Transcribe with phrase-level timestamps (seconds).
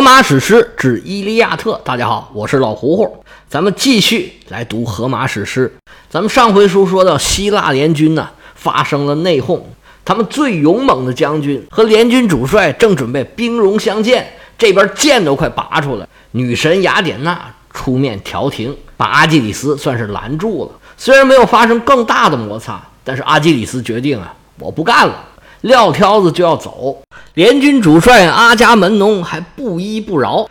[0.00, 5.70] 荷马史诗之《伊利亚特》，大家好，我是老胡胡，咱们继续来读荷马史诗。
[6.08, 9.60] 咱们上回书说到，希腊联军呢发生了内讧，
[10.02, 14.26] 他们最勇猛的将军和联军主帅正准备兵戎相见，
[14.56, 17.38] 这边剑都快拔出来，女神雅典娜
[17.74, 20.70] 出面调停，把阿基里斯算是拦住了。
[20.96, 25.26] 虽然没有发生更大的摩擦，但是阿基里斯决定啊，我不干了。
[25.62, 27.02] 撂挑子就要走，
[27.34, 30.48] 联军主帅阿伽门农还不依不饶，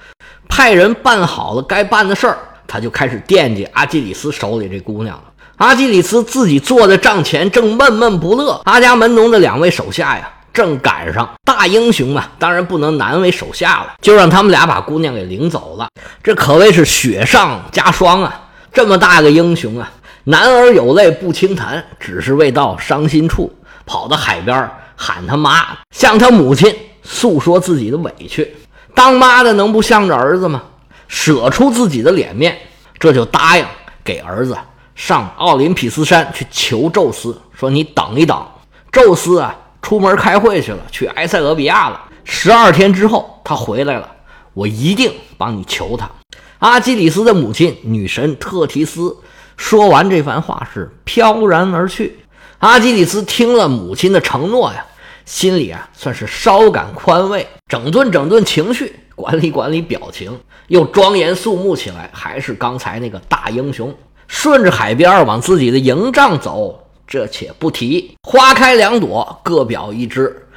[0.48, 5.24] 派人办好了该办的事儿，他就开始惦记阿基里斯手里这姑娘了。
[5.58, 8.62] 阿基里斯自己坐在帐前，正闷闷不乐。
[8.66, 15.88] 阿伽门农的两位手下呀，正赶上大英雄嘛，当然不能难为手下了，就让他们俩把姑娘给领走了。
[16.24, 18.42] 这可谓是雪上加霜啊！
[18.72, 19.92] 这么大个英雄啊，
[20.26, 23.52] 男儿有泪不轻弹，只是未到伤心处，
[23.86, 24.70] 跑到海边。
[25.02, 28.54] 喊他妈，向他母亲诉说自己的委屈。
[28.94, 30.62] 当妈的能不向着儿子吗？
[31.08, 32.58] 舍出自己的脸面，
[33.00, 33.66] 这就答应
[34.04, 34.58] 给儿子
[34.94, 38.46] 上奥林匹斯山去求宙斯，说你等一等。
[38.92, 42.02] 宙斯啊，出门开会去了，去埃塞俄比亚了。
[42.26, 44.12] 十二天之后他回来了，
[44.54, 46.10] 我一定帮你求他。
[46.60, 49.16] 阿基里斯的母亲女神特提斯
[49.56, 52.20] 说完这番话是飘然而去。
[52.58, 54.86] 阿基里斯听了母亲的承诺呀。
[55.30, 60.36] 心里啊，算是稍感宽慰，整顿整顿情绪，管理管理表情，
[60.70, 62.10] 又庄严肃穆起来。
[62.12, 63.96] 还是刚才那个大英雄，
[64.28, 68.18] 顺着海边往自己的营帐走，这且不提。
[68.24, 70.48] 花开两朵，各表一枝。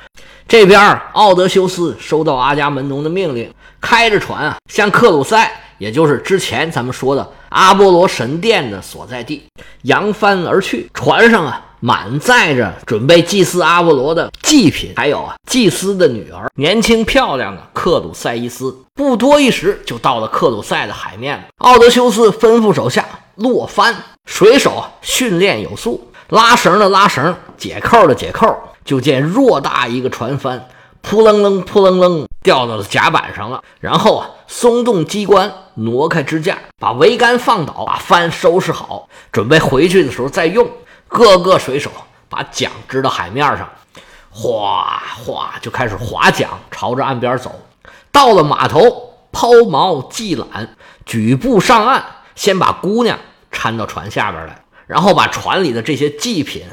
[0.49, 0.81] 这边，
[1.13, 9.43] 奥德修斯收到阿伽门农的命令，开着船啊，向克鲁塞，也就是之前咱们说的阿波罗神殿的所在地，
[9.83, 10.89] 扬帆而去。
[10.95, 11.69] 船上啊。
[11.85, 18.73] 满载着准备祭祀阿波罗的祭品，还有啊，祭司的女儿，年轻漂亮的克鲁塞伊斯。
[18.95, 21.45] 不多一时，就到了克鲁塞的海面了。
[21.59, 28.57] 奥德修斯吩咐手下落帆，水手训练有素，拉绳的拉绳，解扣的解扣。
[28.85, 30.69] 就见偌大一个船帆，
[31.01, 33.61] 扑棱棱、扑棱棱掉到了甲板上了。
[33.81, 40.69] 然后啊，松动机关，挪开支架，把桅杆放倒，把帆收拾好，准备回去的时候再用。
[41.13, 41.91] 各个水手
[42.29, 43.69] 把桨支到海面上，
[44.31, 47.55] 哗哗就开始划桨，朝着岸边走。
[48.11, 50.45] 到了码头，抛锚系缆，
[51.05, 52.03] 举步上岸，
[52.35, 53.19] 先把姑娘
[53.51, 56.65] 搀到船下边来，然后把船里的这些祭品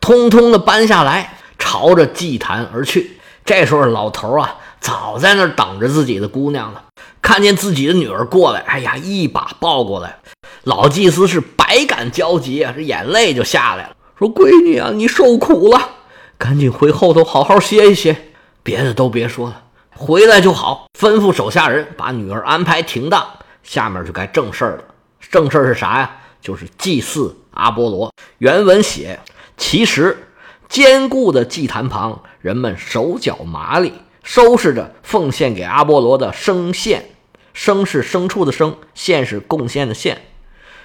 [0.00, 3.20] 通通的搬下来，朝着祭坛而去。
[3.44, 6.82] 这时候，老头啊，早在那儿等着自己的姑娘了。
[7.26, 10.20] 看见自己的女儿过来，哎呀，一把抱过来。
[10.62, 13.96] 老祭司是百感交集啊，这眼泪就下来了。
[14.16, 15.90] 说：“闺女啊，你受苦了，
[16.38, 18.16] 赶紧回后头好好歇一歇，
[18.62, 19.60] 别的都别说了，
[19.90, 23.26] 回来就好。”吩咐手下人把女儿安排停当，
[23.64, 24.84] 下面就该正事儿了。
[25.28, 26.08] 正事儿是啥呀？
[26.40, 28.12] 就是祭祀阿波罗。
[28.38, 29.18] 原文写：
[29.56, 30.28] 其实
[30.68, 37.04] 坚固的祭坛旁，人们手脚麻利，收拾着奉献给阿波罗的生献。
[37.56, 40.26] 生是牲畜的生，献是贡献的献。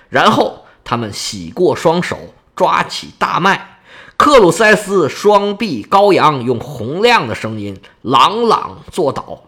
[0.08, 2.18] 然后他们洗过双手，
[2.56, 3.82] 抓起大麦。
[4.16, 9.40] 克鲁塞斯双臂高扬，用洪亮的声音朗朗作祷：“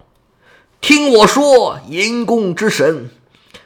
[0.81, 3.09] 听我说，银宫之神，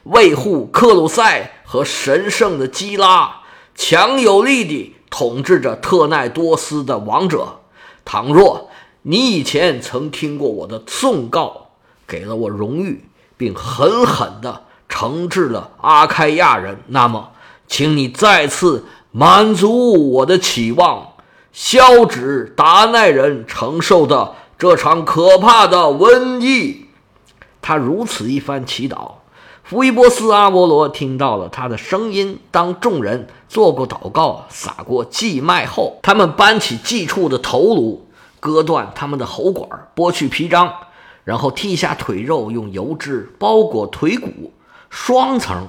[0.04, 3.42] 维护克鲁塞和神圣的基拉，
[3.74, 7.62] 强有力地统治着特奈多斯的王者。
[8.06, 8.70] 倘若
[9.02, 11.72] 你以前曾听过我的颂告，
[12.06, 17.32] 给了我荣誉，并狠狠地。”惩治了阿开亚人，那么，
[17.68, 21.10] 请你再次满足我的期望，
[21.52, 26.86] 消止达奈人承受的这场可怕的瘟疫。
[27.62, 29.16] 他如此一番祈祷，
[29.62, 32.40] 福伊波斯阿波罗听到了他的声音。
[32.50, 38.08] 当众人做过祷告、撒过祭麦后，他们搬起祭畜的头颅，
[38.40, 40.74] 割断他们的喉管，剥去皮张，
[41.28, 44.54] 然后剔下腿肉，用油脂包裹腿骨。
[44.90, 45.68] 双层，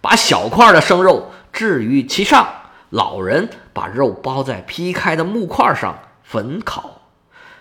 [0.00, 2.48] 把小块的生肉置于其上。
[2.90, 7.02] 老人把肉包在劈开的木块上焚烤，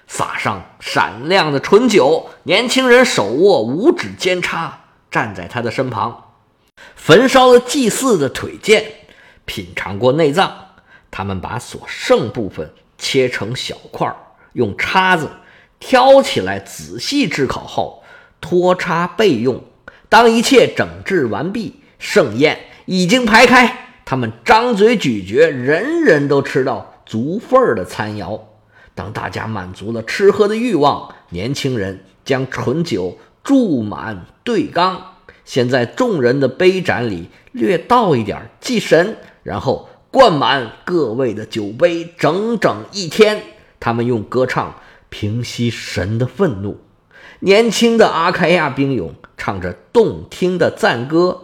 [0.08, 2.30] 撒上闪亮的醇酒。
[2.42, 4.80] 年轻人手握五指尖叉，
[5.12, 6.32] 站在他的身旁，
[6.96, 8.84] 焚烧了祭祀的腿腱，
[9.46, 10.52] 品尝过内脏。
[11.12, 14.12] 他们把所剩部分切成小块，
[14.54, 15.30] 用叉子
[15.80, 18.04] 挑起来，仔细炙烤后
[18.42, 19.64] 脱叉备用。
[20.10, 28.40] 当一切整治完毕，盛宴已经排开，他们张嘴咀嚼，人人都吃到足份儿的餐肴。
[28.96, 35.00] 当大家满足了吃喝的欲望，年轻人将醇酒注满对缸，
[35.46, 43.44] 先在众人的杯盏里略倒一点祭神，然后灌满各位的酒杯，整整一天。
[43.80, 44.74] 他们用歌唱
[45.10, 46.80] 平息神的愤怒。
[47.40, 51.44] 年轻的阿开亚兵勇唱着动听的赞歌，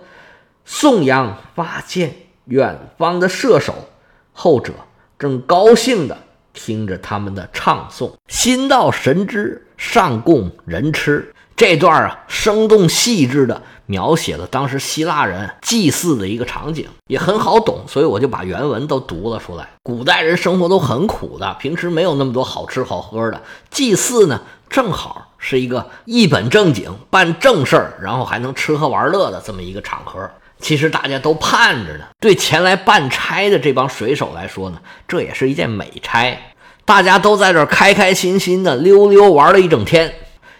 [0.65, 2.15] 颂扬发箭
[2.45, 3.89] 远方的射手。
[4.31, 4.74] 后者
[5.19, 6.18] 正高兴地
[6.54, 11.33] 听着他们的唱诵，心到神知，上供人吃。
[11.56, 19.70] 这段啊，生动细致地描写了当时希腊人祭祀的一个场景，也很好懂，所以我就把原文都读了出来。
[19.84, 30.30] 古代人生活都很苦的，平时没有那么多好吃好喝的，祭祀呢，正好是一个一本正经办正事儿，然后还能吃喝玩乐的这么一个场合。
[30.60, 32.06] 其实大家都盼着呢。
[32.20, 36.40] 对前来办差的这帮水手来说呢，这也是一件美差。
[36.86, 40.14] 大家都在这开开心心的溜溜玩了一整天。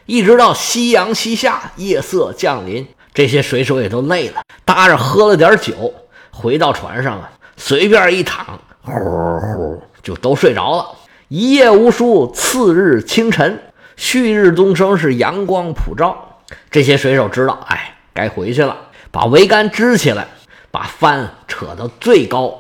[0.06, 5.94] 一直到夕阳西下，夜色降临，这些水手也都累了，搭着喝了点酒，
[6.30, 10.86] 回到船上啊，随便一躺，呼呼就都睡着了。
[11.30, 13.58] 一夜无书，次日清晨，
[13.96, 16.42] 旭日东升，是阳光普照。
[16.70, 18.76] 这些水手知道，哎，该回去了，
[19.10, 20.28] 把桅杆支起来，
[20.70, 22.60] 把帆扯到最高。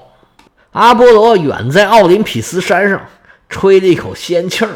[0.71, 3.01] 阿波罗远在奥林匹斯山上，
[3.49, 4.71] 吹了一口仙气儿，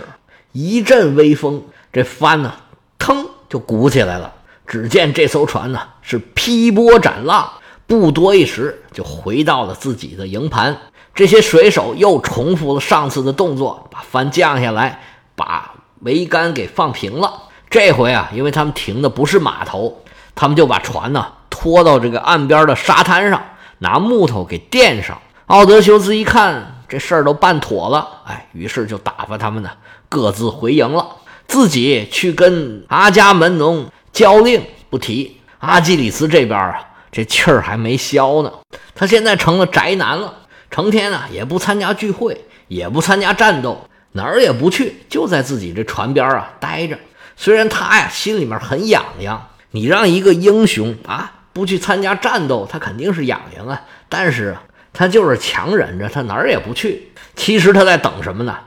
[0.51, 1.63] 一阵微风。
[1.93, 2.53] 这帆呢，
[2.97, 4.33] 腾就鼓起来了。
[4.65, 7.49] 只见这艘船呢是劈波斩浪，
[7.85, 10.77] 不多一时就回到了自己的营盘。
[11.15, 15.01] 这些水手又重复了上次的动作，把帆降下来，
[15.35, 15.73] 把
[16.03, 17.43] 桅杆给放平了。
[17.69, 20.03] 这回啊，因为他们停的不是码头，
[20.35, 23.41] 他们就把船呢拖到这个岸边的沙滩上，
[23.79, 25.17] 拿木头给垫上。
[25.47, 29.69] 奥德修斯一看这事儿都办妥了，哎，于是就打发他们呢
[30.09, 31.07] 各自回营了。
[31.47, 36.79] 自己去跟阿伽门农交令不提，阿基里斯这边啊，
[37.11, 38.51] 这气儿还没消呢。
[38.93, 40.33] 他现在成了宅男了，
[40.69, 46.99] 成天啊也不参加聚会，也不参加战斗，哪儿也不去，就在自己这船边啊待着。
[47.35, 53.81] 虽然他呀心里面很痒痒，你让一个英雄啊不去参加战斗，他肯定是痒痒啊。
[54.09, 54.57] 但是
[54.91, 57.11] 他就是强忍着，他哪儿也不去。
[57.35, 58.57] 其实他在等什么呢？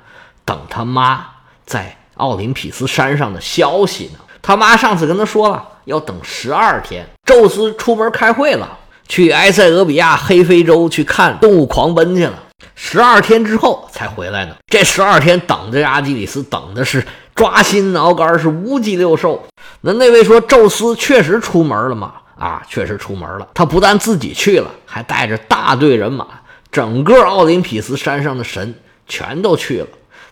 [0.45, 1.27] 等他妈
[1.67, 1.97] 在。
[2.21, 4.19] 奥林匹斯山上的消息呢？
[4.43, 7.05] 他妈上次跟他说了，要等十二天。
[7.25, 8.79] 宙斯出门开会了，
[9.09, 12.35] 去埃塞俄比亚黑非洲去看动物狂奔去了。
[12.75, 14.55] 十二天之后才回来呢。
[14.67, 19.43] 这十二天等着阿基里斯等的是抓心挠肝，是五脊六兽。
[19.81, 22.13] 那那位说宙斯确实出门了吗？
[22.39, 23.49] 啊，确实出门了。
[23.55, 26.27] 他不但自己去了，还带着大队人马，
[26.71, 28.75] 整个奥林匹斯山上的神
[29.07, 29.87] 全都去了。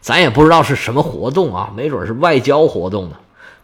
[0.08, 3.16] 咱也不知道是什么活动啊，没准是外交活动呢。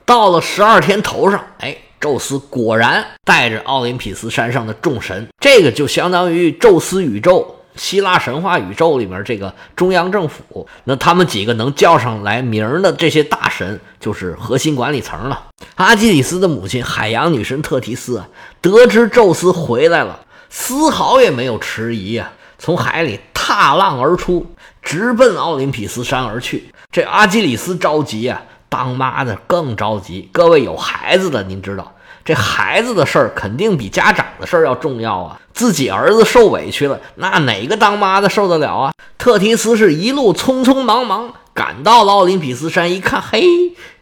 [0.04, 10.68] 到了十二天头上，哎，宙斯果然带着奥林匹斯山上的众神，这个就相当于宙斯宇宙，希腊神话宇宙里面这个中央政府。
[10.84, 15.44] 那他们几个能叫上来名的这些大神，就是核心管理层了。
[15.76, 18.22] 阿基里斯的母亲海洋女神特提斯
[18.60, 20.20] 得知宙斯回来了，
[20.50, 24.46] 丝毫也没有迟疑呀，从海里踏浪而出。
[24.84, 26.72] 直奔奥林匹斯山而去。
[26.92, 30.28] 这阿基里斯着急啊，当妈的更着急。
[30.30, 31.92] 各位有孩子的，您知道
[32.24, 35.40] 这孩子的事儿肯定比家长的事儿要重要啊。
[35.52, 38.92] 自己儿子受委屈了，那哪个当妈的受得了啊？
[39.16, 43.42] 特提斯是一路匆匆忙忙赶到了奥林匹斯山，一看，嘿，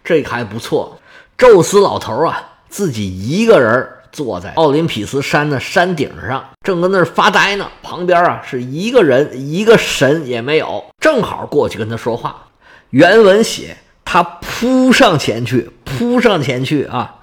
[0.03, 0.99] 这还不错。
[1.37, 3.89] 宙斯老头啊，自己一个人。
[4.13, 7.67] 坐在奥林匹斯山的山顶上，正跟那儿发呆呢。
[7.83, 12.49] 旁边啊是一个人，一个神也没有，正好过去跟他说话。
[12.91, 17.21] 原文写他扑上前去，扑上前去啊，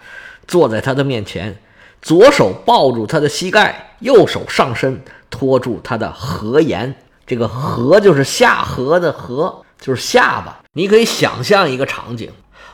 [0.48, 1.60] 坐在他的面前，
[2.02, 6.96] 左手抱住他的膝盖，右手上身托住他的颌沿。
[7.28, 10.60] 这个颌就是下颌的颌，就是下巴。
[10.74, 12.32] 你可以想象一个场景：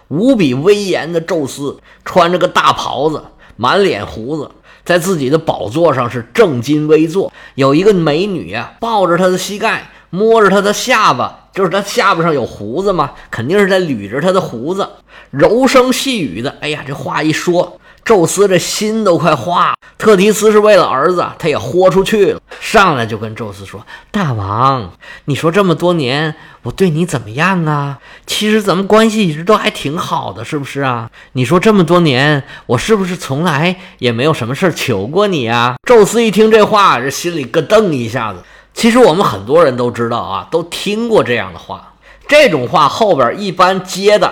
[0.08, 3.22] 无比威严的宙斯穿着个大袍子。
[3.56, 4.50] 满脸胡子，
[4.84, 7.32] 在自己的宝座上是正襟危坐。
[7.56, 14.88] 有一个美女啊，抱着他的膝盖，摸着他的下巴，就是他下巴上有胡子嘛，肯定是在捋着他的胡子，
[15.30, 16.56] 柔声细语的。
[16.62, 17.80] 哎呀，这话一说。
[18.06, 19.76] 宙斯这心都快化了。
[19.98, 24.92] 特提斯是为了儿子，他也豁出去了，上来就跟宙斯说：“大王，
[25.26, 27.98] 你说这么多年我对你怎么样啊？
[28.28, 31.10] 其实咱们关系一直都还挺好的，是不是啊？
[31.32, 38.40] 你说这么多年我是不是从来也没有什么事求过你啊？”宙斯一听这话，这心里咯噔一下子。
[38.76, 41.94] 其实我们很多人都知道啊，都听过这样的话。
[42.28, 44.32] 这种话后边一般接的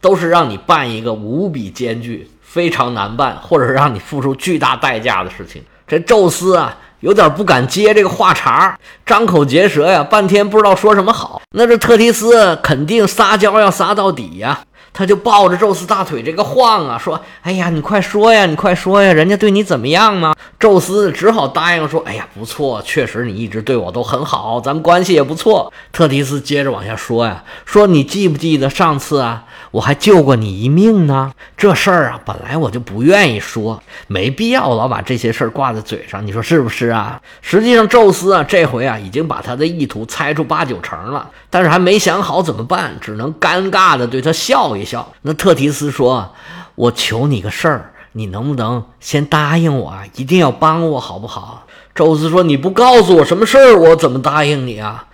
[0.00, 2.30] 都是让你办一个无比艰巨。
[2.54, 5.60] 非常难办，或者让你付出巨大代价的事情。
[5.88, 11.42] 这宙斯啊，有点不敢接这个话茬，张口结舌呀，半天不知道说什么好。
[11.50, 14.60] 那这特提斯肯定撒娇要撒到底呀。
[14.96, 29.42] 他就抱着宙斯大腿这个晃啊，说：“哎呀，你快说呀，你快说呀，人家对你怎么样吗？”宙斯只好答应说：“哎呀，不错，确实你一直对我都很好，咱们关系也不错。”特提斯接着往下说呀，说：“你记不记得上次啊，
[29.74, 31.32] 我还救过你一命呢？
[31.56, 44.84] 这事儿啊，本来我就不愿意说，没必要老把这些事儿挂在嘴上，你说是不是啊？”实际上，宙斯啊，这回啊，已经把他的意图猜出八九成了，但是还没想好怎么办，只能尴尬的对他笑一。
[44.84, 46.32] 笑，那特提斯说
[46.76, 50.04] ：“我求你个事儿，你能不能先答应我啊？
[50.14, 51.66] 一定要帮我，好不好？”
[51.96, 55.06] 宙斯说：“你不告诉我什么事儿，我怎么答应你啊？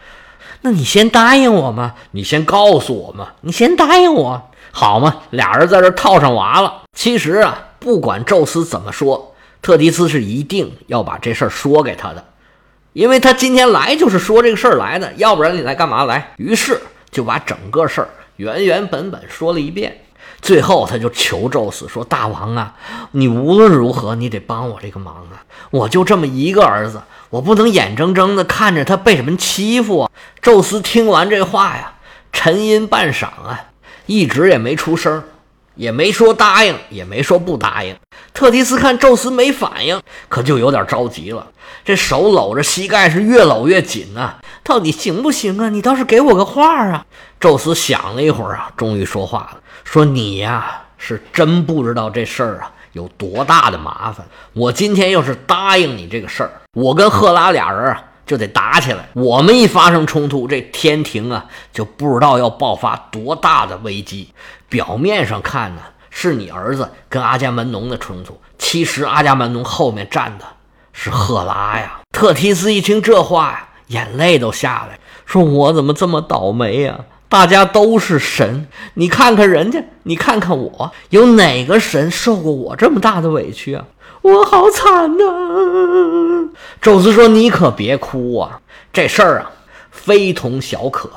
[0.61, 6.83] 那你先答应我嘛，你先告诉我嘛，你先答应我，好嘛？”俩人在这套上娃了。
[6.97, 12.25] 其实啊，不管宙斯怎么说，特提斯是一定要把这事儿说给他的，
[12.93, 16.35] 因为他今天来就是说这个事儿来的，要不然你来干嘛来？
[16.37, 18.09] 于是就把整个事儿。
[18.37, 20.00] 原原本本说了一遍，
[20.41, 22.75] 最后他就求宙斯说：“大王啊，
[23.11, 25.45] 你无论如何，你得帮我这个忙啊！
[25.71, 30.11] 我就这么一个儿子，我不能眼睁睁的看着他被什么欺负啊！”
[30.41, 31.93] 宙斯听完这话呀，
[32.33, 33.67] 沉吟半晌啊，
[34.11, 35.23] 一直也没出声，
[35.76, 37.95] 也没说答应，也没说不答应。
[38.35, 41.47] 特提斯看宙斯没反应，可就有点着急了，
[41.85, 44.35] 这手搂着膝盖是越搂越紧呐。
[44.64, 45.69] 到底行不行啊？
[45.69, 47.07] 你倒是给我个话啊！
[47.38, 54.26] 宙斯想了一会儿啊，终于说话了，说：“你呀，是真不知道这事儿啊有多大的麻烦。
[54.55, 59.08] 我今天要是答应你这个事儿，我跟赫拉俩人啊就得打起来。
[59.14, 64.32] 我们一发生冲突，这天庭啊就不知道要爆发多大的危机。
[64.68, 70.44] 表面上看呢，是你儿子跟阿伽门农的冲突，其实阿伽门农后面站的
[70.92, 73.66] 是赫拉呀。”特提斯一听这话呀。
[73.88, 77.00] 眼泪都下来，说：“我怎么这么倒霉呀？
[77.30, 83.87] 大家都是神，你看看人家，你看看我，有哪个神受过我这么大的委屈啊？
[84.22, 86.50] 我好惨呐！”
[86.82, 88.60] 宙斯说：“你可别哭啊，
[88.92, 89.52] 这事儿啊，
[89.92, 91.08] 非同小可。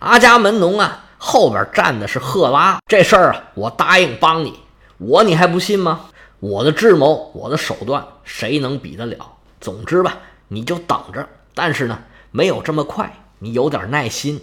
[0.00, 4.58] 阿伽门农啊，后边站的是赫拉，这事儿啊，我答应帮你，
[4.98, 6.06] 我你还不信吗？
[6.40, 9.16] 我的智谋，我的手段，谁能比得了？
[9.60, 10.18] 总之吧，
[10.48, 11.96] 你就等着。”但是呢，
[12.32, 14.40] 没有这么快，你有点耐心，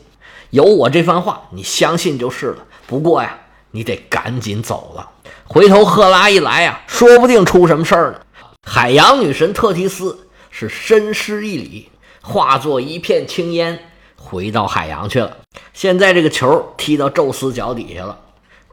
[0.51, 2.65] 有我这番话，你相信就是了。
[2.85, 3.39] 不过呀，
[3.71, 5.09] 你得赶紧走了，
[5.45, 8.19] 回头赫拉一来呀，说不定出什么事儿呢。
[8.67, 11.89] 海洋女神特提斯是深施一礼，
[12.21, 15.37] 化作一片青烟，回到海洋去了。
[15.73, 18.19] 现在这个球踢到宙斯脚底下了，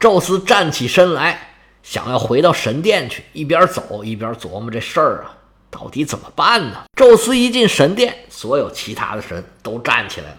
[0.01, 1.55] 宙斯站起身来，
[1.85, 5.35] 想要回到神殿去，一边走一边琢磨这事儿啊。
[5.71, 6.85] 到底怎么办呢？
[6.97, 10.39] 宙斯一进神殿，所有其他的神都站起来了。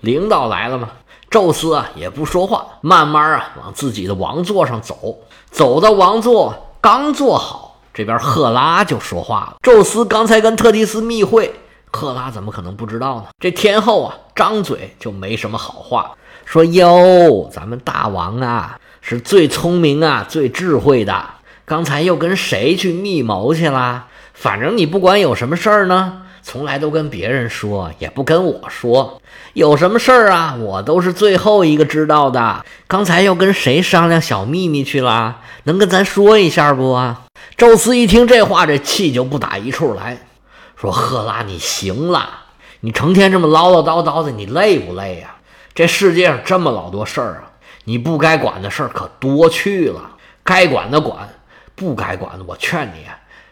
[0.00, 0.90] 领导来了吗？
[1.30, 5.18] 宙斯啊也不说话，慢慢啊往自己的王座上走。
[5.50, 11.54] 走到王座，刚坐好，这边赫拉就说话了：“宙斯刚才跟特提斯密会，
[11.92, 16.12] 赫拉怎么可能不知道呢？”这天后啊，张嘴就没什么好话，
[16.44, 21.24] 说：“哟，咱们大王啊是最聪明啊，最智慧的，
[21.64, 29.20] 刚才又跟谁去密谋去了？”反正你不管有什么事儿呢，从来都跟别人说，也不跟我说。
[29.52, 32.64] 有什么事儿啊，我都是最后一个知道的。
[32.86, 35.40] 刚才又跟谁商量小秘密去了？
[35.64, 36.98] 能跟咱说一下不？
[37.56, 40.18] 宙斯一听这话，这气就不打一处来，
[40.76, 42.28] 说：“赫拉，你行了，
[42.80, 45.36] 你成天这么唠唠叨叨的，你累不累呀？
[45.74, 47.50] 这世界上这么老多事儿啊，
[47.84, 50.00] 你不该管的事儿可多去了。
[50.42, 51.28] 该管的管，
[51.74, 53.04] 不该管的，我劝你。”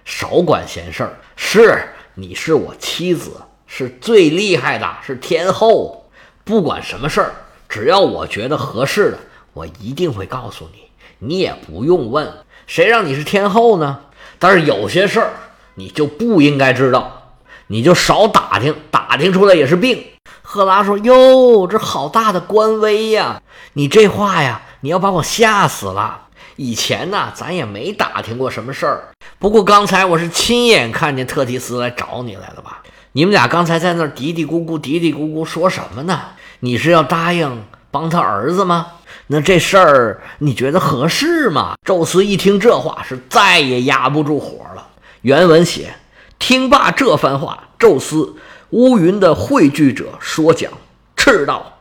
[0.04, 1.87] 少管闲事儿，是
[2.21, 3.31] 你是我妻子，
[3.69, 6.11] 是最厉害的，是天后。
[6.43, 7.33] 不管什么事儿，
[7.69, 9.19] 只要我觉得合适的，
[9.53, 10.81] 我一定会告诉你。
[11.21, 12.29] 你也不用问，
[12.67, 14.01] 谁让你是天后呢？
[14.41, 15.31] 但是有些事儿
[15.77, 17.37] 你就不应该知道，
[17.69, 20.05] 你就少打听，打听出来也是病。
[20.43, 23.41] 赫拉说：“哟，这好大的官威呀！
[23.75, 26.23] 你这话呀，你要把我吓死了。”
[26.59, 29.05] 以前呢，咱也没打听过什么事儿。
[29.38, 32.83] 不过刚才我是亲眼看见特提斯来找你来了吧？
[33.12, 36.21] 你们俩刚才在那儿嘀嘀咕咕、嘀嘀咕咕说什么呢？
[36.59, 37.62] 你是要答应
[37.93, 38.88] 帮他儿子吗？
[39.29, 41.77] 那这事儿你觉得合适吗？
[41.85, 44.88] 宙斯一听这话，是再也压不住火了。
[45.21, 45.95] 原文写：
[46.41, 48.35] 听罢这番话，宙斯
[48.71, 50.73] 乌云的汇聚者说讲，
[51.15, 51.79] 斥道：“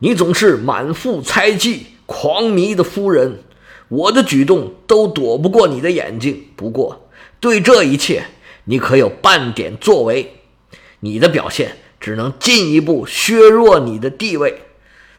[0.00, 3.40] 你总是满腹猜忌、狂迷的夫人。”
[3.88, 6.44] 我的举动都躲不过你的眼睛。
[6.56, 7.08] 不过，
[7.40, 8.24] 对这一切，
[8.64, 10.34] 你可有半点作为？
[11.00, 14.62] 你的表现只能进一步削弱你的地位。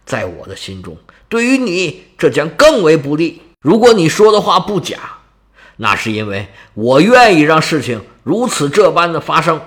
[0.06, 0.98] 在我的心中，
[1.28, 3.42] 对于你，这将更为不利。
[3.62, 4.98] 如果你说的话不假，
[5.78, 9.62] 那是因为我愿意让事情如此这般的发生。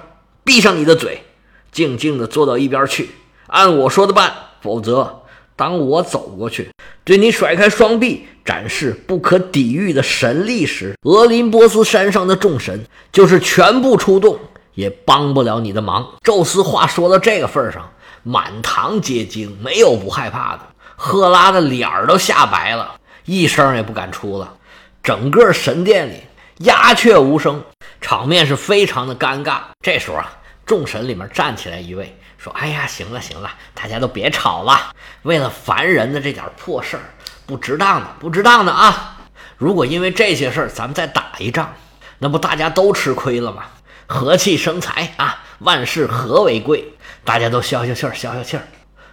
[0.44, 1.22] 闭上你的嘴，
[1.70, 3.10] 静静地坐到一边去，
[3.46, 4.34] 按我说的办。
[4.60, 5.21] 否则，
[5.54, 6.70] 当我走过去，
[7.04, 14.38] 对你甩开双臂，展示不可抵御的神力时，俄林波斯山上的众神就是全部出动，
[14.74, 16.08] 也帮不了你的忙。
[16.22, 17.92] 宙斯话说到这个份上，
[18.22, 20.60] 满堂皆惊，没有不害怕的。
[20.96, 22.94] 赫拉的脸儿都吓白了，
[23.24, 24.54] 一声也不敢出了。
[25.02, 26.14] 整个神殿里
[26.58, 27.62] 鸦雀无声，
[28.00, 29.58] 场面是非常的尴尬。
[29.80, 30.32] 这时候啊，
[30.64, 32.16] 众神里面站起来一位。
[32.42, 34.92] 说：“哎呀，行了行了，大家都别吵了。
[35.22, 37.02] 为了凡人的这点破事儿，
[37.46, 39.16] 不值当的，不值当的啊！
[39.56, 41.72] 如果因为这些事儿咱们再打一仗，
[42.18, 43.66] 那不大家都吃亏了吗？
[44.08, 46.94] 和气生财啊，万事和为贵。
[47.22, 48.66] 大家都消消气儿，消消气儿。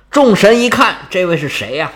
[0.10, 1.92] 众神一看，这位是谁呀？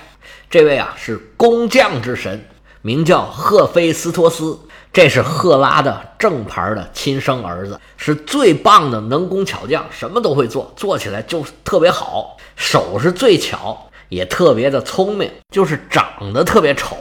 [0.52, 2.48] 这位啊是工匠之神，
[2.84, 4.60] 名叫赫菲斯托斯。”
[4.94, 16.96] 这是赫拉的正牌的亲生儿子，是最棒的能工巧匠，什么都会做，做起来就特别好，手是最巧，也特别的聪明，就是长得特别丑。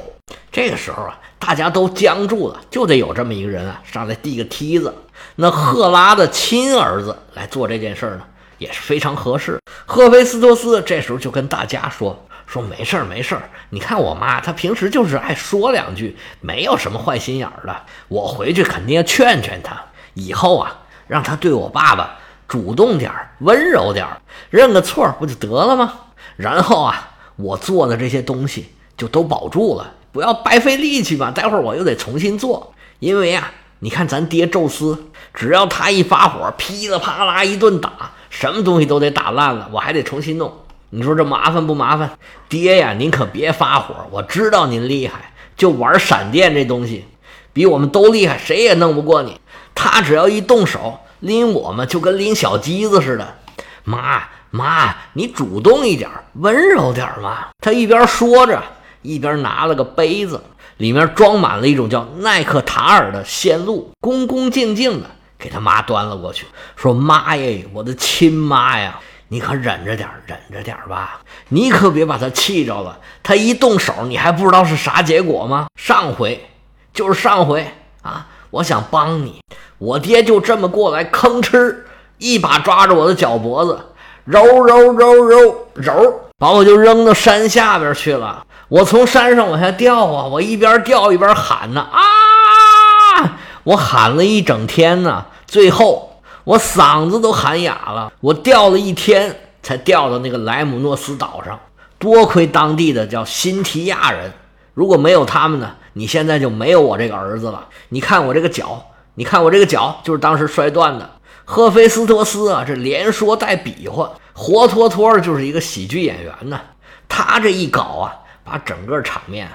[0.51, 4.95] 这个时候啊，大家都僵住了，就得有这么一个人啊，上来递个梯子。
[5.37, 8.23] 那赫拉的亲儿子来做这件事儿呢，
[8.57, 9.61] 也是非常合适。
[9.85, 12.25] 赫菲斯托斯这时候就跟大家说。
[12.53, 17.75] 说没事儿没事儿，你看我妈，她平时就是爱说两句，没有什么坏心眼儿的。
[18.09, 19.83] 我回去肯定要劝劝她，
[20.13, 25.95] 以后啊，让她对我爸爸主动点儿，温柔点儿，认个错不就得了吗？
[26.37, 31.31] 然后啊，我做的这些东西就都保住了，不要白费力气嘛。
[31.31, 40.62] 待会儿我又得重新做，因为啊，你看咱爹宙斯，只要他一发火，噼里啪啦一顿打，什么东西都得打烂了，我还得重新弄。
[40.95, 42.19] 你说这麻烦不麻烦？
[42.51, 43.95] 爹呀，您可别发火！
[44.11, 47.07] 我知道您厉害，就玩闪电这东西，
[47.55, 49.41] 比我们都厉害，谁也弄不过你。
[49.75, 53.37] 他只要一动手，拎我们就跟拎小鸡子似的。
[53.85, 57.47] 妈妈，你主动一点，温柔点嘛！
[57.63, 58.63] 他一边说着，
[59.01, 60.45] 一边拿了个杯子，
[60.77, 66.45] 里面装满了一种叫奈克塔尔的鲜露，恭恭敬敬的给他妈端了过去，
[66.77, 69.01] 说：“妈耶，我的亲妈呀！”
[69.33, 71.23] 你可忍着点忍着点吧！
[71.49, 72.99] 你可别把他气着了。
[73.23, 75.69] 他一动手，你还不知道是啥结果吗？
[75.75, 76.51] 上回
[76.93, 77.67] 就是上回
[78.03, 78.27] 啊！
[78.51, 79.41] 我想帮你，
[79.79, 81.75] 我爹就这么过来，吭哧
[82.19, 83.81] 一把抓着我的脚脖子，
[84.27, 88.45] 揉揉揉揉揉，把我就扔到山下边去了。
[88.69, 90.27] 我从山上往下掉啊！
[90.27, 93.39] 我一边掉一边喊呢啊！
[93.65, 96.12] 我喊了一整天呢，最后。
[96.45, 101.59] 我嗓子都喊哑了，我掉了一天才掉到那个莱姆诺斯岛上，
[101.99, 104.33] 多亏当地的叫辛提亚人，
[104.75, 107.69] 如果没有他们呢，你现在就没有我这个儿子了。
[107.91, 111.09] 你看我这个脚，你看我这个脚，就是当时摔断的。
[111.45, 116.61] 赫菲斯托斯啊，这连说带比划，活脱脱的就是一个喜剧演员呢。
[117.09, 119.49] 他这一搞啊，把整个场面。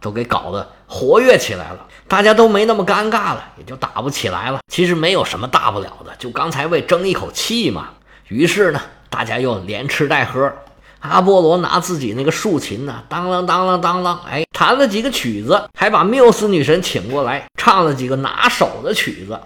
[0.00, 4.60] 都给搞得活跃起来了，大家都没那么尴尬了，也就打不起来了。
[4.72, 7.90] 其实没有什么大不了的，就刚才为争一口气嘛。
[8.28, 10.52] 于是呢，大家又连吃带喝。
[11.00, 19.38] 阿波罗拿自己那个竖琴呢，当啷当啷当啷，哎，弹了几个曲子，还把缪斯女神请过来，唱了几个拿手的曲子。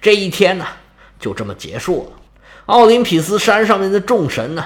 [0.00, 0.66] 这一天呢，
[1.20, 2.18] 就这么结束了。
[2.66, 4.64] 奥林匹斯山上面的众神呢，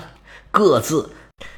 [0.50, 1.10] 各自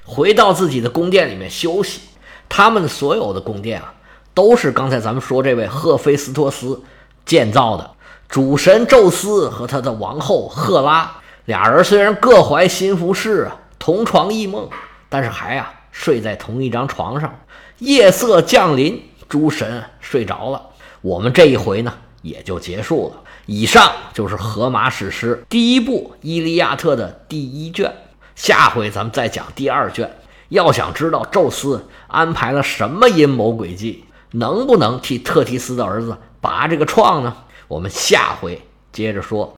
[0.04, 2.00] 回到自己的宫殿里面休息。
[2.48, 3.92] 他们所有的宫殿啊，
[4.34, 6.82] 都是刚才咱们说这位赫菲斯托斯
[7.24, 7.90] 建造的。
[8.28, 11.10] 主神宙斯和他的王后赫拉
[11.46, 14.68] 俩人虽然各怀心腹事啊，同床异梦，
[15.08, 17.40] 但是还啊睡在同一张床上。
[17.78, 20.60] 夜色降临，诸神睡着了，
[21.00, 23.22] 我们这一回呢也就结束了。
[23.46, 27.90] 以上就是《荷马史诗》第一部《伊利亚特》的第一卷，
[28.34, 30.17] 下回咱们再讲第二卷。
[30.48, 37.36] 要想知道宙斯安排了什么阴谋诡计，能不能替特提斯的儿子拔这个创呢？
[37.68, 39.46] 我们下回接着说。